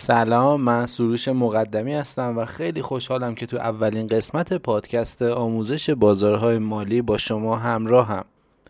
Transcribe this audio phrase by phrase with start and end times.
[0.00, 6.58] سلام من سروش مقدمی هستم و خیلی خوشحالم که تو اولین قسمت پادکست آموزش بازارهای
[6.58, 8.24] مالی با شما همراه هم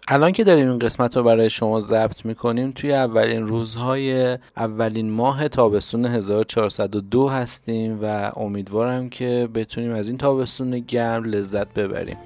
[0.09, 5.49] الان که داریم این قسمت رو برای شما ضبط می‌کنیم توی اولین روزهای اولین ماه
[5.49, 12.17] تابستون 1402 هستیم و امیدوارم که بتونیم از این تابستون گرم لذت ببریم.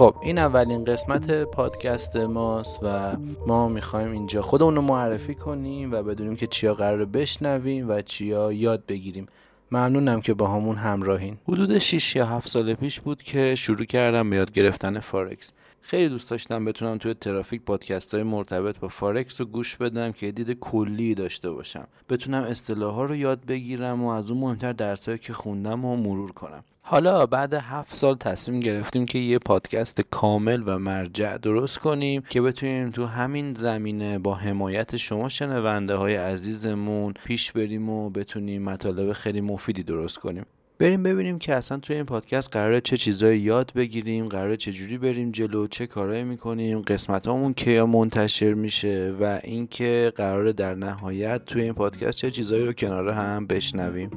[0.00, 3.16] خب این اولین قسمت پادکست ماست و
[3.46, 8.52] ما می‌خوایم اینجا خودمون رو معرفی کنیم و بدونیم که چیا قراره بشنویم و چیا
[8.52, 9.26] یاد بگیریم.
[9.70, 11.38] ممنونم که باهامون همراهین.
[11.48, 16.08] حدود 6 یا 7 سال پیش بود که شروع کردم به یاد گرفتن فارکس خیلی
[16.08, 20.58] دوست داشتم بتونم توی ترافیک پادکست های مرتبط با فارکس رو گوش بدم که دید
[20.58, 21.86] کلی داشته باشم.
[22.08, 26.32] بتونم اصطلاح ها رو یاد بگیرم و از اون مهمتر درسایی که خوندم و مرور
[26.32, 26.64] کنم.
[26.82, 32.42] حالا بعد هفت سال تصمیم گرفتیم که یه پادکست کامل و مرجع درست کنیم که
[32.42, 39.12] بتونیم تو همین زمینه با حمایت شما شنونده های عزیزمون پیش بریم و بتونیم مطالب
[39.12, 40.46] خیلی مفیدی درست کنیم.
[40.78, 44.98] بریم ببینیم که اصلا توی این پادکست قراره چه چیزایی یاد بگیریم قراره چه جوری
[44.98, 51.44] بریم جلو چه کارایی می‌کنیم قسمت همون کیا منتشر میشه و اینکه قراره در نهایت
[51.44, 54.10] توی این پادکست چه چیزایی رو کنار هم بشنویم.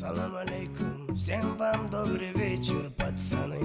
[0.00, 3.62] Салам алейкум, всем вам добрый вечер, пацаны.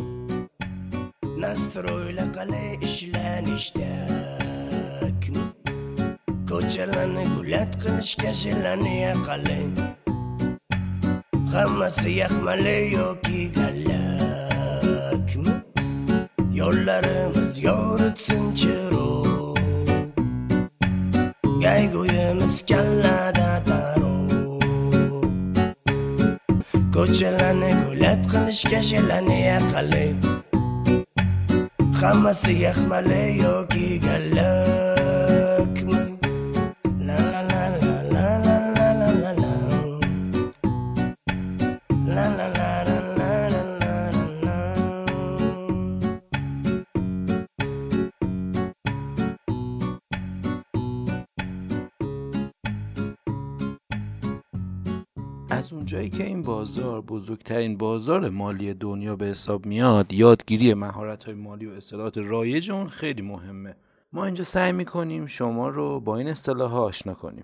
[1.21, 4.31] Настроили қалай ishlanishdek
[6.47, 9.65] гулят, gulat желания shelaniya qalay
[12.07, 15.53] яхмале, йоки yoki gallakmi
[16.59, 18.80] yo'llarimiz yoritsinchi
[28.51, 30.19] לקשקש ולהניח עליהם.
[31.93, 34.80] חם השיח מלא יוגי גלם
[55.51, 61.33] از اونجایی که این بازار بزرگترین بازار مالی دنیا به حساب میاد یادگیری مهارت های
[61.33, 63.75] مالی و اصطلاحات رایج اون خیلی مهمه.
[64.13, 67.43] ما اینجا سعی می‌کنیم شما رو با این اصطلاح آشنا کنیم.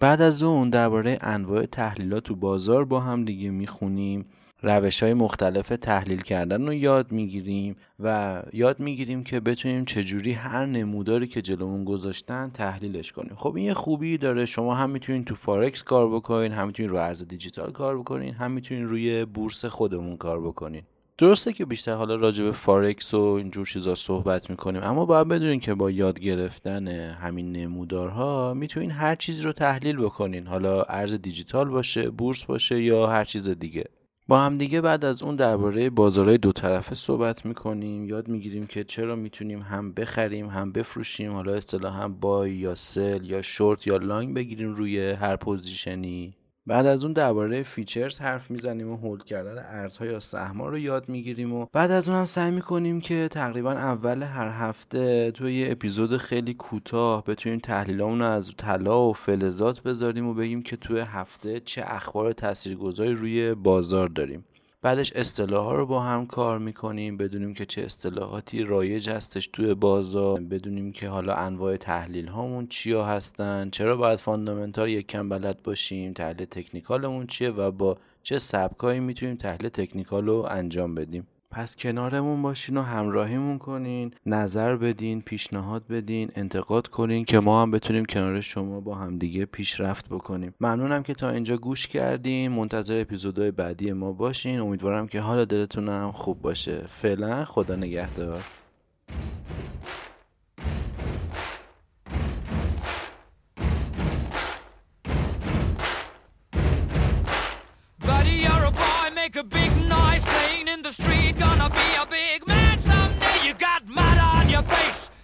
[0.00, 4.26] بعد از اون درباره انواع تحلیلات تو بازار با هم دیگه می‌خونیم.
[4.62, 10.66] روش های مختلف تحلیل کردن رو یاد می‌گیریم و یاد می‌گیریم که بتونیم چجوری هر
[10.66, 13.34] نموداری که جلومون گذاشتن تحلیلش کنیم.
[13.36, 14.46] خب این یه خوبی داره.
[14.46, 18.50] شما هم می‌تونین تو فارکس کار بکنین هم می‌تونین رو ارز دیجیتال کار بکنین هم
[18.50, 20.82] می‌تونین روی بورس خودمون کار بکنین.
[21.18, 25.60] درسته که بیشتر حالا راجع به فارکس و اینجور چیزا صحبت می‌کنیم اما باید بدونین
[25.60, 30.46] که با یاد گرفتن همین نمودارها می‌تونین هر چیزی رو تحلیل بکنین.
[30.46, 33.84] حالا ارز دیجیتال باشه بورس باشه یا هر چیز دیگه.
[34.28, 38.04] با هم دیگه بعد از اون درباره بازارهای دو طرفه صحبت می‌کنیم.
[38.04, 41.32] یاد می‌گیریم که چرا می‌تونیم هم بخریم هم بفروشیم.
[41.32, 46.34] حالا اصطلاح هم buy یا sell یا شورت یا long بگیریم روی هر position ی.
[46.66, 51.08] بعد از اون درباره futures حرف می‌زنیم و hold کردن ارزها یا سهما رو یاد
[51.08, 55.72] می‌گیریم و بعد از اون هم سعی می‌کنیم که تقریبا اول هر هفته توی یه
[55.72, 61.00] اپیزود خیلی کوتاه بتونیم تحلیلامون رو از طلا و فلزات بذاریم و بگیم که توی
[61.00, 64.44] هفته چه اخبار تاثیرگذاری روی بازار داریم.
[64.86, 69.74] بعدش اصطلاح ها رو با هم کار می‌کنیم بدونیم که چه اصطلاحاتی رایج هستش توی
[69.74, 75.62] بازار بدونیم که حالا انواع تحلیل هامون چیا هستن چرا باید fundamental یک کم بلد
[75.62, 81.26] باشیم تحلیل technical مون چیه و با چه سبکایی می‌تونیم تحلیل technical رو انجام بدیم.
[81.56, 87.70] پس کنارمون باشین و همراهیمون کنین نظر بدین پیشنهاد بدین انتقاد کنین که ما هم
[87.70, 90.54] بتونیم کنار شما با همدیگه پیشرفت بکنیم.
[90.60, 92.52] ممنونم که تا اینجا گوش کردین.
[92.52, 94.60] منتظر اپیزودهای بعدی ما باشین.
[94.60, 96.84] امیدوارم که حال دلتون خوب باشه.
[96.88, 98.42] فعلا خدا نگهدار.